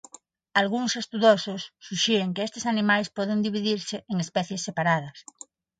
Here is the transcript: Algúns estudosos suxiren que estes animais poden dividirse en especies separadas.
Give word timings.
Algúns 0.61 0.91
estudosos 1.03 1.61
suxiren 1.87 2.33
que 2.35 2.45
estes 2.47 2.67
animais 2.73 3.07
poden 3.17 3.39
dividirse 3.47 3.97
en 4.11 4.17
especies 4.25 4.63
separadas. 4.67 5.17